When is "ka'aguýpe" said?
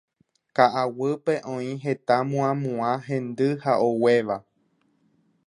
0.59-1.33